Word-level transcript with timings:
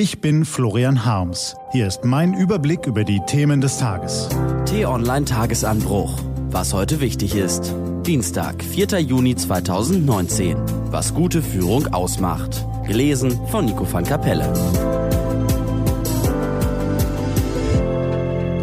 Ich 0.00 0.20
bin 0.20 0.44
Florian 0.44 1.04
Harms. 1.04 1.56
Hier 1.72 1.88
ist 1.88 2.04
mein 2.04 2.32
Überblick 2.32 2.86
über 2.86 3.02
die 3.02 3.20
Themen 3.26 3.60
des 3.60 3.78
Tages. 3.78 4.28
T-Online 4.66 5.24
Tagesanbruch. 5.24 6.16
Was 6.50 6.72
heute 6.72 7.00
wichtig 7.00 7.34
ist. 7.34 7.74
Dienstag, 8.06 8.62
4. 8.62 9.00
Juni 9.00 9.34
2019. 9.34 10.56
Was 10.92 11.14
gute 11.14 11.42
Führung 11.42 11.92
ausmacht. 11.92 12.64
Gelesen 12.86 13.40
von 13.48 13.64
Nico 13.64 13.92
van 13.92 14.04
Kapelle. 14.04 15.07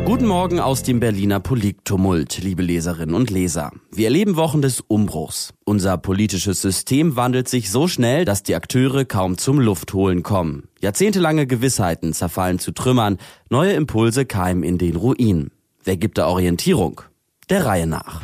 Guten 0.05 0.27
Morgen 0.27 0.59
aus 0.59 0.83
dem 0.83 0.99
Berliner 0.99 1.39
Polittumult, 1.39 2.37
liebe 2.37 2.61
Leserinnen 2.61 3.15
und 3.15 3.31
Leser. 3.31 3.71
Wir 3.91 4.05
erleben 4.05 4.35
Wochen 4.35 4.61
des 4.61 4.79
Umbruchs. 4.81 5.51
Unser 5.63 5.97
politisches 5.97 6.61
System 6.61 7.15
wandelt 7.15 7.49
sich 7.49 7.71
so 7.71 7.87
schnell, 7.87 8.23
dass 8.23 8.43
die 8.43 8.53
Akteure 8.53 9.05
kaum 9.05 9.39
zum 9.39 9.59
Luftholen 9.59 10.21
kommen. 10.21 10.69
Jahrzehntelange 10.79 11.47
Gewissheiten 11.47 12.13
zerfallen 12.13 12.59
zu 12.59 12.71
Trümmern, 12.71 13.17
neue 13.49 13.73
Impulse 13.73 14.27
keimen 14.27 14.63
in 14.63 14.77
den 14.77 14.95
Ruin. 14.95 15.49
Wer 15.83 15.97
gibt 15.97 16.19
da 16.19 16.27
Orientierung? 16.27 17.01
Der 17.49 17.65
Reihe 17.65 17.87
nach. 17.87 18.21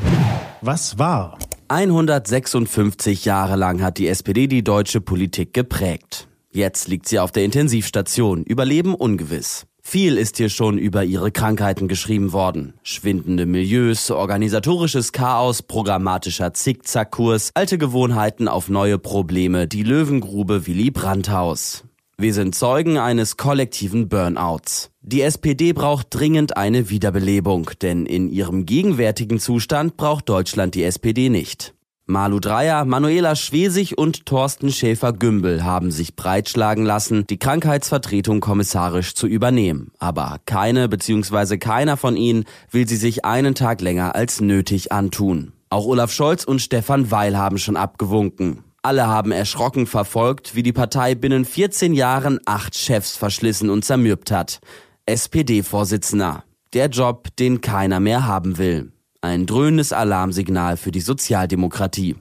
Was 0.61 0.99
war? 0.99 1.39
156 1.69 3.25
Jahre 3.25 3.55
lang 3.55 3.81
hat 3.81 3.97
die 3.97 4.07
SPD 4.07 4.45
die 4.45 4.63
deutsche 4.63 5.01
Politik 5.01 5.55
geprägt. 5.55 6.27
Jetzt 6.51 6.89
liegt 6.89 7.07
sie 7.07 7.17
auf 7.17 7.31
der 7.31 7.43
Intensivstation, 7.43 8.43
Überleben 8.43 8.93
ungewiss. 8.93 9.65
Viel 9.91 10.17
ist 10.17 10.37
hier 10.37 10.47
schon 10.47 10.77
über 10.77 11.03
ihre 11.03 11.31
Krankheiten 11.31 11.89
geschrieben 11.89 12.31
worden. 12.31 12.75
Schwindende 12.81 13.45
Milieus, 13.45 14.09
organisatorisches 14.09 15.11
Chaos, 15.11 15.61
programmatischer 15.61 16.53
Zickzackkurs, 16.53 17.51
alte 17.55 17.77
Gewohnheiten 17.77 18.47
auf 18.47 18.69
neue 18.69 18.97
Probleme, 18.97 19.67
die 19.67 19.83
Löwengrube 19.83 20.65
Willy 20.65 20.91
Brandt-Haus. 20.91 21.83
Wir 22.17 22.33
sind 22.33 22.55
Zeugen 22.55 22.99
eines 22.99 23.35
kollektiven 23.35 24.07
Burnouts. 24.07 24.91
Die 25.01 25.23
SPD 25.23 25.73
braucht 25.73 26.07
dringend 26.11 26.55
eine 26.55 26.89
Wiederbelebung, 26.89 27.71
denn 27.81 28.05
in 28.05 28.29
ihrem 28.29 28.65
gegenwärtigen 28.65 29.41
Zustand 29.41 29.97
braucht 29.97 30.29
Deutschland 30.29 30.73
die 30.73 30.83
SPD 30.83 31.27
nicht. 31.27 31.73
Malu 32.11 32.41
Dreyer, 32.41 32.83
Manuela 32.83 33.37
Schwesig 33.37 33.97
und 33.97 34.25
Thorsten 34.25 34.69
Schäfer-Gümbel 34.69 35.63
haben 35.63 35.91
sich 35.91 36.17
breitschlagen 36.17 36.83
lassen, 36.83 37.25
die 37.25 37.39
Krankheitsvertretung 37.39 38.41
kommissarisch 38.41 39.15
zu 39.15 39.27
übernehmen. 39.27 39.91
Aber 39.97 40.39
keine 40.45 40.89
bzw. 40.89 41.57
keiner 41.57 41.95
von 41.95 42.17
ihnen 42.17 42.43
will 42.69 42.85
sie 42.85 42.97
sich 42.97 43.23
einen 43.23 43.55
Tag 43.55 43.79
länger 43.79 44.13
als 44.13 44.41
nötig 44.41 44.91
antun. 44.91 45.53
Auch 45.69 45.85
Olaf 45.85 46.11
Scholz 46.11 46.43
und 46.43 46.61
Stefan 46.61 47.11
Weil 47.11 47.37
haben 47.37 47.57
schon 47.57 47.77
abgewunken. 47.77 48.65
Alle 48.81 49.07
haben 49.07 49.31
erschrocken 49.31 49.87
verfolgt, 49.87 50.53
wie 50.53 50.63
die 50.63 50.73
Partei 50.73 51.15
binnen 51.15 51.45
14 51.45 51.93
Jahren 51.93 52.41
acht 52.45 52.75
Chefs 52.75 53.15
verschlissen 53.15 53.69
und 53.69 53.85
zermürbt 53.85 54.31
hat. 54.31 54.59
SPD-Vorsitzender. 55.05 56.43
Der 56.73 56.89
Job, 56.89 57.29
den 57.39 57.61
keiner 57.61 58.01
mehr 58.01 58.27
haben 58.27 58.57
will. 58.57 58.91
Ein 59.23 59.45
dröhnendes 59.45 59.93
Alarmsignal 59.93 60.77
für 60.77 60.89
die 60.89 60.99
Sozialdemokratie. 60.99 62.15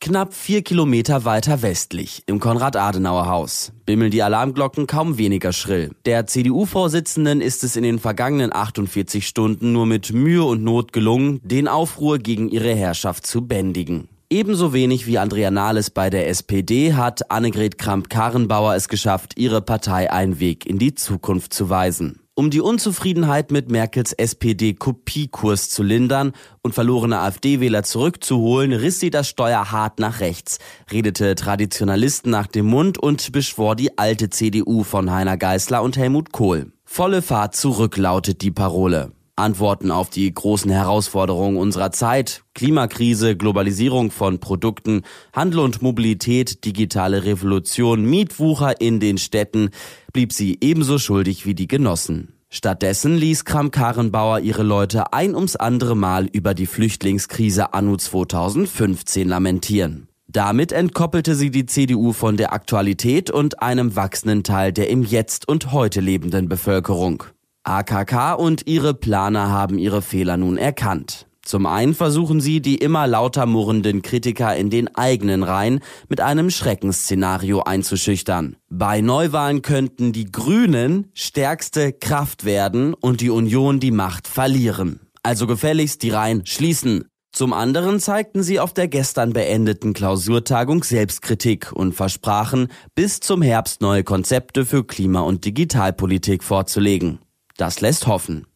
Knapp 0.00 0.32
vier 0.32 0.62
Kilometer 0.62 1.26
weiter 1.26 1.60
westlich, 1.60 2.22
im 2.24 2.40
Konrad-Adenauer-Haus, 2.40 3.72
bimmeln 3.84 4.10
die 4.10 4.22
Alarmglocken 4.22 4.86
kaum 4.86 5.18
weniger 5.18 5.52
schrill. 5.52 5.90
Der 6.06 6.26
CDU-Vorsitzenden 6.26 7.42
ist 7.42 7.64
es 7.64 7.76
in 7.76 7.82
den 7.82 7.98
vergangenen 7.98 8.50
48 8.50 9.28
Stunden 9.28 9.72
nur 9.72 9.84
mit 9.84 10.14
Mühe 10.14 10.42
und 10.42 10.64
Not 10.64 10.94
gelungen, 10.94 11.38
den 11.44 11.68
Aufruhr 11.68 12.16
gegen 12.16 12.48
ihre 12.48 12.74
Herrschaft 12.74 13.26
zu 13.26 13.46
bändigen. 13.46 14.08
Ebenso 14.30 14.72
wenig 14.72 15.06
wie 15.06 15.18
Andrea 15.18 15.50
Nahles 15.50 15.90
bei 15.90 16.08
der 16.08 16.30
SPD 16.30 16.94
hat 16.94 17.30
Annegret 17.30 17.76
Kramp-Karrenbauer 17.76 18.74
es 18.74 18.88
geschafft, 18.88 19.34
ihre 19.36 19.60
Partei 19.60 20.10
einen 20.10 20.40
Weg 20.40 20.64
in 20.64 20.78
die 20.78 20.94
Zukunft 20.94 21.52
zu 21.52 21.68
weisen. 21.68 22.21
Um 22.34 22.48
die 22.48 22.62
Unzufriedenheit 22.62 23.50
mit 23.50 23.70
Merkels 23.70 24.14
SPD-Kopiekurs 24.14 25.68
zu 25.68 25.82
lindern 25.82 26.32
und 26.62 26.72
verlorene 26.74 27.18
AfD-Wähler 27.18 27.82
zurückzuholen, 27.82 28.72
riss 28.72 29.00
sie 29.00 29.10
das 29.10 29.28
Steuer 29.28 29.70
hart 29.70 29.98
nach 29.98 30.20
rechts, 30.20 30.58
redete 30.90 31.34
Traditionalisten 31.34 32.30
nach 32.30 32.46
dem 32.46 32.64
Mund 32.64 32.96
und 32.96 33.32
beschwor 33.32 33.76
die 33.76 33.98
alte 33.98 34.30
CDU 34.30 34.82
von 34.82 35.10
Heiner 35.10 35.36
Geißler 35.36 35.82
und 35.82 35.98
Helmut 35.98 36.32
Kohl. 36.32 36.72
Volle 36.86 37.20
Fahrt 37.20 37.54
zurück 37.54 37.98
lautet 37.98 38.40
die 38.40 38.50
Parole. 38.50 39.12
Antworten 39.36 39.90
auf 39.90 40.10
die 40.10 40.32
großen 40.32 40.70
Herausforderungen 40.70 41.56
unserer 41.56 41.90
Zeit, 41.90 42.44
Klimakrise, 42.54 43.36
Globalisierung 43.36 44.10
von 44.10 44.40
Produkten, 44.40 45.02
Handel 45.32 45.60
und 45.60 45.80
Mobilität, 45.80 46.64
digitale 46.64 47.24
Revolution, 47.24 48.04
Mietwucher 48.04 48.80
in 48.80 49.00
den 49.00 49.16
Städten, 49.16 49.70
blieb 50.12 50.32
sie 50.32 50.58
ebenso 50.60 50.98
schuldig 50.98 51.46
wie 51.46 51.54
die 51.54 51.68
Genossen. 51.68 52.34
Stattdessen 52.50 53.16
ließ 53.16 53.46
Kram-Karrenbauer 53.46 54.40
ihre 54.40 54.62
Leute 54.62 55.14
ein 55.14 55.34
ums 55.34 55.56
andere 55.56 55.96
Mal 55.96 56.26
über 56.26 56.52
die 56.52 56.66
Flüchtlingskrise 56.66 57.72
anno 57.72 57.96
2015 57.96 59.26
lamentieren. 59.26 60.08
Damit 60.28 60.72
entkoppelte 60.72 61.34
sie 61.34 61.50
die 61.50 61.64
CDU 61.64 62.12
von 62.12 62.36
der 62.36 62.52
Aktualität 62.52 63.30
und 63.30 63.62
einem 63.62 63.96
wachsenden 63.96 64.44
Teil 64.44 64.72
der 64.72 64.90
im 64.90 65.02
Jetzt 65.02 65.48
und 65.48 65.72
heute 65.72 66.00
lebenden 66.00 66.50
Bevölkerung. 66.50 67.24
AKK 67.64 68.34
und 68.34 68.66
ihre 68.66 68.92
Planer 68.92 69.48
haben 69.50 69.78
ihre 69.78 70.02
Fehler 70.02 70.36
nun 70.36 70.56
erkannt. 70.56 71.26
Zum 71.44 71.66
einen 71.66 71.94
versuchen 71.94 72.40
sie, 72.40 72.60
die 72.60 72.76
immer 72.76 73.06
lauter 73.06 73.46
murrenden 73.46 74.02
Kritiker 74.02 74.54
in 74.56 74.70
den 74.70 74.94
eigenen 74.94 75.42
Reihen 75.42 75.80
mit 76.08 76.20
einem 76.20 76.50
Schreckensszenario 76.50 77.62
einzuschüchtern. 77.62 78.56
Bei 78.68 79.00
Neuwahlen 79.00 79.62
könnten 79.62 80.12
die 80.12 80.30
Grünen 80.30 81.10
stärkste 81.14 81.92
Kraft 81.92 82.44
werden 82.44 82.94
und 82.94 83.20
die 83.20 83.30
Union 83.30 83.80
die 83.80 83.90
Macht 83.90 84.28
verlieren. 84.28 85.00
Also 85.22 85.46
gefälligst 85.46 86.02
die 86.02 86.10
Reihen 86.10 86.46
schließen. 86.46 87.04
Zum 87.32 87.52
anderen 87.52 87.98
zeigten 87.98 88.42
sie 88.42 88.60
auf 88.60 88.74
der 88.74 88.88
gestern 88.88 89.32
beendeten 89.32 89.94
Klausurtagung 89.94 90.84
Selbstkritik 90.84 91.72
und 91.72 91.94
versprachen, 91.94 92.68
bis 92.94 93.20
zum 93.20 93.40
Herbst 93.40 93.80
neue 93.80 94.04
Konzepte 94.04 94.66
für 94.66 94.84
Klima- 94.84 95.22
und 95.22 95.44
Digitalpolitik 95.44 96.44
vorzulegen. 96.44 97.20
Das 97.56 97.80
lässt 97.80 98.06
hoffen. 98.06 98.46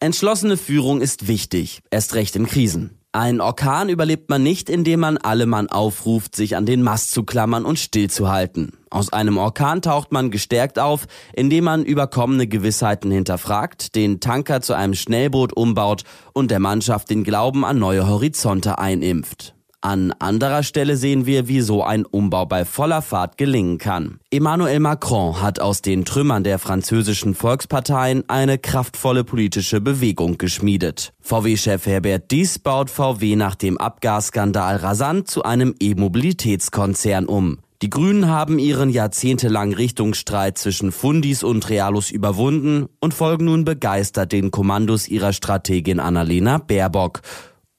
Entschlossene 0.00 0.56
Führung 0.56 1.00
ist 1.00 1.28
wichtig, 1.28 1.80
erst 1.90 2.14
recht 2.14 2.34
in 2.34 2.46
Krisen. 2.46 2.98
Einen 3.14 3.42
Orkan 3.42 3.90
überlebt 3.90 4.30
man 4.30 4.42
nicht, 4.42 4.70
indem 4.70 5.00
man 5.00 5.18
alle 5.18 5.44
Mann 5.44 5.68
aufruft, 5.68 6.34
sich 6.34 6.56
an 6.56 6.64
den 6.64 6.82
Mast 6.82 7.12
zu 7.12 7.24
klammern 7.24 7.66
und 7.66 7.78
stillzuhalten. 7.78 8.72
Aus 8.88 9.12
einem 9.12 9.36
Orkan 9.36 9.82
taucht 9.82 10.12
man 10.12 10.30
gestärkt 10.30 10.78
auf, 10.78 11.06
indem 11.34 11.64
man 11.64 11.84
überkommene 11.84 12.46
Gewissheiten 12.46 13.10
hinterfragt, 13.10 13.94
den 13.96 14.20
Tanker 14.20 14.62
zu 14.62 14.72
einem 14.72 14.94
Schnellboot 14.94 15.52
umbaut 15.52 16.04
und 16.32 16.50
der 16.50 16.58
Mannschaft 16.58 17.10
den 17.10 17.22
Glauben 17.22 17.66
an 17.66 17.78
neue 17.78 18.06
Horizonte 18.06 18.78
einimpft. 18.78 19.54
An 19.84 20.12
anderer 20.20 20.62
Stelle 20.62 20.96
sehen 20.96 21.26
wir, 21.26 21.48
wie 21.48 21.60
so 21.60 21.82
ein 21.82 22.06
Umbau 22.06 22.46
bei 22.46 22.64
voller 22.64 23.02
Fahrt 23.02 23.36
gelingen 23.36 23.78
kann. 23.78 24.20
Emmanuel 24.30 24.78
Macron 24.78 25.42
hat 25.42 25.58
aus 25.58 25.82
den 25.82 26.04
Trümmern 26.04 26.44
der 26.44 26.60
französischen 26.60 27.34
Volksparteien 27.34 28.22
eine 28.28 28.58
kraftvolle 28.58 29.24
politische 29.24 29.80
Bewegung 29.80 30.38
geschmiedet. 30.38 31.12
VW-Chef 31.20 31.84
Herbert 31.84 32.30
Dies 32.30 32.60
baut 32.60 32.90
VW 32.90 33.34
nach 33.34 33.56
dem 33.56 33.76
Abgasskandal 33.76 34.76
rasant 34.76 35.26
zu 35.26 35.42
einem 35.42 35.74
E-Mobilitätskonzern 35.80 37.26
um. 37.26 37.58
Die 37.82 37.90
Grünen 37.90 38.28
haben 38.28 38.60
ihren 38.60 38.90
jahrzehntelangen 38.90 39.74
Richtungsstreit 39.74 40.56
zwischen 40.56 40.92
Fundis 40.92 41.42
und 41.42 41.68
Realos 41.68 42.12
überwunden 42.12 42.86
und 43.00 43.12
folgen 43.12 43.46
nun 43.46 43.64
begeistert 43.64 44.30
den 44.30 44.52
Kommandos 44.52 45.08
ihrer 45.08 45.32
Strategin 45.32 45.98
Annalena 45.98 46.58
Baerbock. 46.58 47.22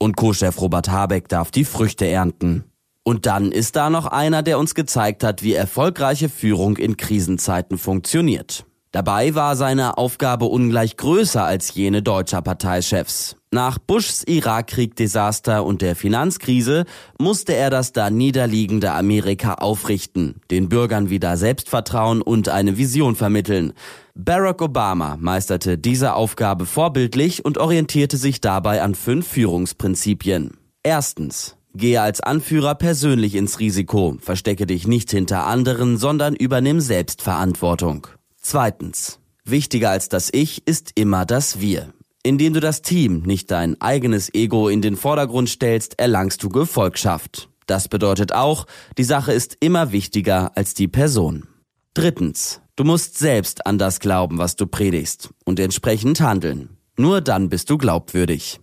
Und 0.04 0.18
Co-Chef 0.18 0.60
Robert 0.60 0.90
Habeck 0.90 1.30
darf 1.30 1.50
die 1.50 1.64
Früchte 1.64 2.06
ernten. 2.06 2.66
Und 3.04 3.26
dann 3.26 3.54
ist 3.54 3.78
da 3.78 3.90
noch 3.90 4.06
einer, 4.06 4.44
der 4.44 4.60
uns 4.60 4.76
gezeigt 4.76 5.24
hat, 5.24 5.44
wie 5.44 5.54
erfolgreiche 5.54 6.28
Führung 6.28 6.76
in 6.76 6.98
Krisenzeiten 6.98 7.78
funktioniert. 7.78 8.66
Dabei 8.94 9.34
war 9.34 9.56
seine 9.56 9.98
Aufgabe 9.98 10.46
ungleich 10.46 10.98
größer 10.98 11.44
als 11.44 11.74
jene 11.74 12.04
deutscher 12.04 12.44
Parteichefs. 12.44 13.36
Nach 13.50 13.80
Bushs 13.80 14.24
Irakkrieg-Desaster 14.28 15.66
und 15.66 15.82
der 15.82 15.96
Finanzkrise 15.96 16.86
musste 17.18 17.56
er 17.56 17.72
das 17.72 17.92
da 17.92 18.12
niederliegende 18.12 18.92
Amerika 18.92 19.56
aufrichten, 19.56 20.42
den 20.52 20.70
Bürgern 20.70 21.10
wieder 21.10 21.38
Selbstvertrauen 21.38 22.22
und 22.22 22.50
eine 22.50 22.78
Vision 22.78 23.16
vermitteln. 23.16 23.74
Barack 24.14 24.62
Obama 24.62 25.18
meisterte 25.20 25.80
diese 25.80 26.14
Aufgabe 26.14 26.68
vorbildlich 26.68 27.44
und 27.44 27.58
orientierte 27.58 28.18
sich 28.18 28.42
dabei 28.42 28.84
an 28.84 28.94
fünf 28.94 29.28
Führungsprinzipien. 29.28 30.58
Erstens. 30.84 31.58
Gehe 31.76 32.00
als 32.00 32.22
Anführer 32.22 32.76
persönlich 32.76 33.34
ins 33.34 33.60
Risiko, 33.60 34.18
verstecke 34.20 34.68
dich 34.68 34.86
nicht 34.86 35.10
hinter 35.10 35.48
anderen, 35.48 35.98
sondern 35.98 36.36
übernimm 36.36 36.80
Selbstverantwortung. 36.80 38.06
Zweitens. 38.44 39.20
Wichtiger 39.46 39.90
als 39.90 40.10
das 40.10 40.30
Ich 40.32 40.68
ist 40.68 40.92
immer 40.96 41.26
das 41.26 41.60
Wir. 41.60 41.94
Indem 42.24 42.54
du 42.54 42.60
das 42.60 42.82
Team, 42.82 43.24
nicht 43.24 43.50
dein 43.52 43.80
eigenes 43.82 44.34
Ego 44.34 44.68
in 44.68 44.82
den 44.82 44.98
Vordergrund 44.98 45.50
stellst, 45.50 45.98
erlangst 45.98 46.44
du 46.44 46.50
Gefolgschaft. 46.50 47.50
Das 47.68 47.88
bedeutet 47.88 48.34
auch, 48.34 48.68
die 48.98 49.06
Sache 49.06 49.34
ist 49.34 49.58
immer 49.62 49.92
wichtiger 49.92 50.56
als 50.56 50.74
die 50.74 50.90
Person. 50.90 51.48
Drittens. 51.94 52.62
Du 52.76 52.84
musst 52.84 53.18
selbst 53.18 53.66
an 53.66 53.78
das 53.78 54.00
glauben, 54.00 54.38
was 54.38 54.56
du 54.56 54.68
predigst 54.68 55.30
und 55.46 55.60
entsprechend 55.60 56.20
handeln. 56.22 56.78
Nur 56.98 57.22
dann 57.22 57.50
bist 57.50 57.70
du 57.70 57.78
glaubwürdig. 57.78 58.60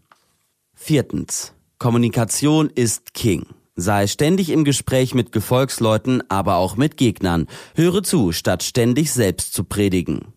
Viertens. 0.74 1.54
Kommunikation 1.78 2.68
ist 2.68 3.14
King. 3.14 3.46
Sei 3.80 4.06
ständig 4.06 4.50
im 4.50 4.64
Gespräch 4.64 5.14
mit 5.14 5.32
Gefolgsleuten, 5.32 6.22
aber 6.28 6.56
auch 6.56 6.76
mit 6.76 6.96
Gegnern. 6.96 7.46
Höre 7.74 8.02
zu, 8.02 8.32
statt 8.32 8.62
ständig 8.62 9.12
selbst 9.12 9.54
zu 9.54 9.64
predigen. 9.64 10.34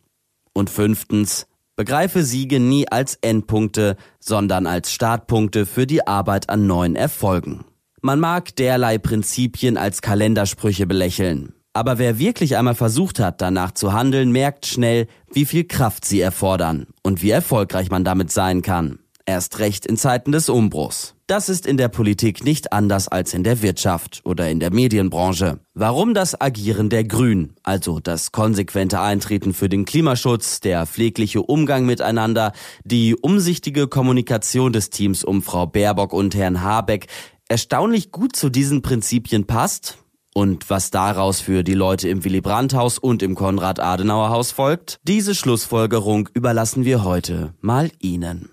Und 0.54 0.70
fünftens. 0.70 1.48
Begreife 1.76 2.24
Siege 2.24 2.60
nie 2.60 2.88
als 2.88 3.16
Endpunkte, 3.22 3.98
sondern 4.20 4.68
als 4.68 4.92
Startpunkte 4.92 5.66
für 5.66 5.88
die 5.88 6.06
Arbeit 6.06 6.50
an 6.50 6.68
neuen 6.68 6.96
Erfolgen. 6.96 7.66
Man 8.02 8.20
mag 8.20 8.56
derlei 8.56 8.98
Prinzipien 8.98 9.78
als 9.78 10.02
Kalendersprüche 10.02 10.86
belächeln. 10.86 11.54
Aber 11.74 11.98
wer 11.98 12.20
wirklich 12.20 12.56
einmal 12.56 12.76
versucht 12.76 13.20
hat, 13.20 13.42
danach 13.42 13.72
zu 13.72 13.94
handeln, 13.94 14.32
merkt 14.32 14.68
schnell, 14.68 15.08
wie 15.32 15.46
viel 15.46 15.64
Kraft 15.64 16.06
sie 16.06 16.22
erfordern 16.22 16.86
und 17.02 17.24
wie 17.24 17.32
erfolgreich 17.32 17.90
man 17.90 18.04
damit 18.04 18.32
sein 18.32 18.62
kann. 18.62 19.00
Erst 19.26 19.60
recht 19.60 19.86
in 19.86 19.96
Zeiten 19.96 20.34
des 20.34 20.50
Umbruchs. 20.50 21.16
Das 21.28 21.48
ist 21.48 21.66
in 21.66 21.78
der 21.78 21.88
Politik 21.88 22.44
nicht 22.44 22.74
anders 22.74 23.08
als 23.08 23.34
in 23.34 23.46
der 23.46 23.62
Wirtschaft 23.62 24.22
oder 24.26 24.50
in 24.50 24.60
der 24.60 24.74
Medienbranche. 24.74 25.60
Warum 25.74 26.14
das 26.14 26.40
Agieren 26.42 26.90
der 26.90 27.06
Grünen, 27.06 27.56
also 27.64 28.02
das 28.02 28.34
konsequente 28.34 29.00
Eintreten 29.00 29.54
für 29.54 29.70
den 29.70 29.86
Klimaschutz, 29.86 30.60
der 30.60 30.86
pflegliche 30.86 31.42
Umgang 31.42 31.86
miteinander, 31.86 32.52
die 32.84 33.16
umsichtige 33.16 33.88
Kommunikation 33.88 34.74
des 34.74 34.90
Teams 34.90 35.24
um 35.24 35.42
Frau 35.42 35.68
Baerbock 35.68 36.12
und 36.12 36.36
Herrn 36.36 36.62
Habeck 36.62 37.08
erstaunlich 37.48 38.12
gut 38.12 38.36
zu 38.36 38.50
diesen 38.50 38.82
Prinzipien 38.82 39.48
passt, 39.48 40.00
und 40.36 40.70
was 40.70 40.90
daraus 40.92 41.40
für 41.40 41.64
die 41.64 41.76
Leute 41.76 42.10
im 42.10 42.26
Willy 42.26 42.42
Brandt-Haus 42.42 42.98
und 42.98 43.22
im 43.22 43.36
Konrad-Adenauer-Haus 43.36 44.52
folgt, 44.52 45.00
diese 45.04 45.36
Schlussfolgerung 45.36 46.28
überlassen 46.34 46.86
wir 46.86 47.04
heute 47.04 47.54
mal 47.62 47.92
Ihnen. 48.00 48.53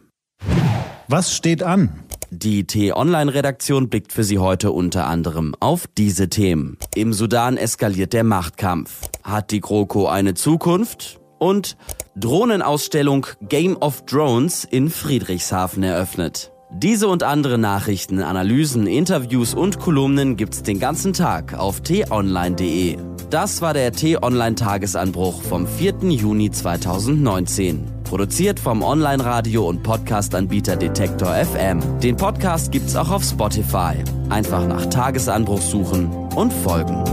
Was 1.13 1.35
steht 1.35 1.65
an? 1.65 2.05
Die 2.31 2.69
T-Online-Redaktion 2.69 3.89
blickt 3.89 4.13
für 4.13 4.23
Sie 4.23 4.39
heute 4.39 4.71
unter 4.71 5.09
anderem 5.09 5.57
auf 5.59 5.89
diese 5.89 6.29
Themen. 6.29 6.79
Im 6.95 7.13
Sudan 7.13 7.57
eskaliert 7.57 8.13
der 8.13 8.23
Machtkampf. 8.23 9.09
Hat 9.25 9.51
die 9.51 9.61
GroKo 9.61 10.07
eine 10.07 10.35
Zukunft? 10.35 11.19
Und 11.41 11.77
Drohnenausstellung 12.15 13.27
Game 13.49 13.77
of 13.77 14.07
Drones 14.07 14.63
in 14.63 14.89
Friedrichshafen 14.89 15.83
eröffnet. 15.83 16.53
Diese 16.73 17.09
und 17.09 17.25
andere 17.25 17.59
Nachrichten, 17.59 18.23
Analysen, 18.23 18.87
Interviews 18.87 19.53
und 19.53 19.81
Kolumnen 19.81 20.37
gibt's 20.37 20.63
den 20.63 20.79
ganzen 20.79 21.13
Tag 21.13 21.55
auf 21.55 21.81
t-online.de. 21.81 22.99
Das 23.31 23.61
war 23.63 23.75
der 23.75 23.91
T-Online 23.91 24.55
Tagesanbruch 24.55 25.43
vom 25.43 25.67
4. 25.67 25.95
Juni 26.11 26.53
2019. 26.53 28.00
Produziert 28.11 28.59
vom 28.59 28.83
Online-Radio 28.83 29.69
und 29.69 29.85
Podcast-Anbieter 29.85 30.75
Detektor 30.75 31.33
FM. 31.33 32.01
Den 32.01 32.17
Podcast 32.17 32.73
gibt's 32.73 32.97
auch 32.97 33.09
auf 33.09 33.23
Spotify. 33.23 34.03
Einfach 34.29 34.67
nach 34.67 34.87
Tagesanbruch 34.87 35.63
suchen 35.63 36.09
und 36.35 36.53
folgen. 36.53 37.05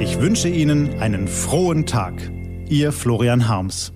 Ich 0.00 0.18
wünsche 0.20 0.48
Ihnen 0.48 0.98
einen 1.00 1.28
frohen 1.28 1.86
Tag. 1.86 2.14
Ihr 2.68 2.90
Florian 2.90 3.46
Harms. 3.46 3.92